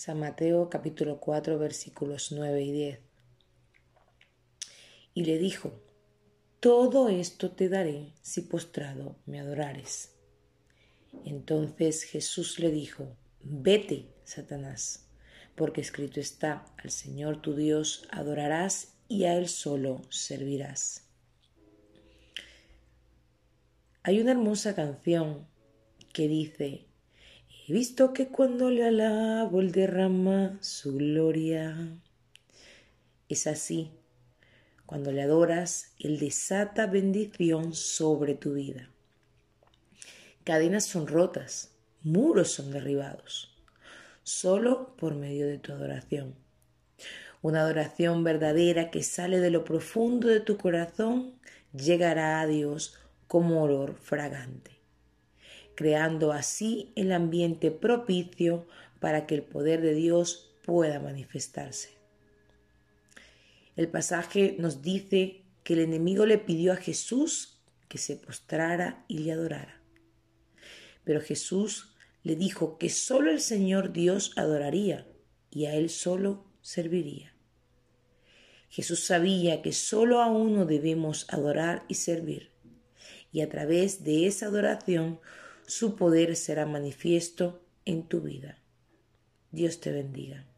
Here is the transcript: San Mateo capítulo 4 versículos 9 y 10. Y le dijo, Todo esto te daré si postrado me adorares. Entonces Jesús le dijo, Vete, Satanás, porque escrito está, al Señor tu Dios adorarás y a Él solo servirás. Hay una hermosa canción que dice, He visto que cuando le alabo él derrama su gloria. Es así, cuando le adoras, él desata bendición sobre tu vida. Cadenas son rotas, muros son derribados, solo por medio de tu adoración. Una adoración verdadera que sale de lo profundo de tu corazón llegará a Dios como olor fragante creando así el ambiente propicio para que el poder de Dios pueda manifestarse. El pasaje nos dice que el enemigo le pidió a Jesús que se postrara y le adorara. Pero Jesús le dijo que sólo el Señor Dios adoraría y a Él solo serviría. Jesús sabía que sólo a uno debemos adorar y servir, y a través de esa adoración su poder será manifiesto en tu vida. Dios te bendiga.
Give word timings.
San 0.00 0.18
Mateo 0.18 0.70
capítulo 0.70 1.20
4 1.20 1.58
versículos 1.58 2.32
9 2.32 2.62
y 2.62 2.72
10. 2.72 3.00
Y 5.12 5.24
le 5.26 5.36
dijo, 5.36 5.72
Todo 6.58 7.10
esto 7.10 7.50
te 7.50 7.68
daré 7.68 8.14
si 8.22 8.40
postrado 8.40 9.16
me 9.26 9.40
adorares. 9.40 10.14
Entonces 11.26 12.04
Jesús 12.04 12.58
le 12.60 12.70
dijo, 12.70 13.14
Vete, 13.42 14.06
Satanás, 14.24 15.06
porque 15.54 15.82
escrito 15.82 16.18
está, 16.18 16.64
al 16.82 16.90
Señor 16.90 17.42
tu 17.42 17.54
Dios 17.54 18.08
adorarás 18.10 18.94
y 19.06 19.24
a 19.24 19.36
Él 19.36 19.50
solo 19.50 20.00
servirás. 20.08 21.10
Hay 24.02 24.18
una 24.18 24.30
hermosa 24.30 24.74
canción 24.74 25.46
que 26.14 26.26
dice, 26.26 26.89
He 27.70 27.72
visto 27.72 28.12
que 28.12 28.26
cuando 28.26 28.68
le 28.68 28.84
alabo 28.84 29.60
él 29.60 29.70
derrama 29.70 30.58
su 30.60 30.96
gloria. 30.96 32.00
Es 33.28 33.46
así, 33.46 33.92
cuando 34.86 35.12
le 35.12 35.22
adoras, 35.22 35.94
él 36.00 36.18
desata 36.18 36.88
bendición 36.88 37.72
sobre 37.72 38.34
tu 38.34 38.54
vida. 38.54 38.90
Cadenas 40.42 40.84
son 40.84 41.06
rotas, 41.06 41.70
muros 42.02 42.50
son 42.50 42.72
derribados, 42.72 43.56
solo 44.24 44.96
por 44.96 45.14
medio 45.14 45.46
de 45.46 45.58
tu 45.58 45.70
adoración. 45.70 46.34
Una 47.40 47.60
adoración 47.60 48.24
verdadera 48.24 48.90
que 48.90 49.04
sale 49.04 49.38
de 49.38 49.50
lo 49.52 49.62
profundo 49.62 50.26
de 50.26 50.40
tu 50.40 50.56
corazón 50.56 51.38
llegará 51.72 52.40
a 52.40 52.48
Dios 52.48 52.98
como 53.28 53.62
olor 53.62 53.94
fragante 53.94 54.79
creando 55.80 56.32
así 56.32 56.92
el 56.94 57.10
ambiente 57.10 57.70
propicio 57.70 58.66
para 58.98 59.26
que 59.26 59.34
el 59.34 59.42
poder 59.42 59.80
de 59.80 59.94
Dios 59.94 60.52
pueda 60.62 61.00
manifestarse. 61.00 61.88
El 63.76 63.88
pasaje 63.88 64.56
nos 64.58 64.82
dice 64.82 65.40
que 65.64 65.72
el 65.72 65.78
enemigo 65.78 66.26
le 66.26 66.36
pidió 66.36 66.74
a 66.74 66.76
Jesús 66.76 67.62
que 67.88 67.96
se 67.96 68.16
postrara 68.16 69.06
y 69.08 69.20
le 69.20 69.32
adorara. 69.32 69.80
Pero 71.04 71.22
Jesús 71.22 71.94
le 72.24 72.36
dijo 72.36 72.76
que 72.76 72.90
sólo 72.90 73.30
el 73.30 73.40
Señor 73.40 73.94
Dios 73.94 74.32
adoraría 74.36 75.06
y 75.50 75.64
a 75.64 75.76
Él 75.76 75.88
solo 75.88 76.44
serviría. 76.60 77.34
Jesús 78.68 79.00
sabía 79.00 79.62
que 79.62 79.72
sólo 79.72 80.20
a 80.20 80.26
uno 80.26 80.66
debemos 80.66 81.24
adorar 81.30 81.86
y 81.88 81.94
servir, 81.94 82.50
y 83.32 83.40
a 83.40 83.48
través 83.48 84.04
de 84.04 84.26
esa 84.26 84.44
adoración 84.44 85.20
su 85.70 85.94
poder 85.94 86.34
será 86.34 86.66
manifiesto 86.66 87.62
en 87.84 88.02
tu 88.08 88.22
vida. 88.22 88.58
Dios 89.52 89.78
te 89.78 89.92
bendiga. 89.92 90.49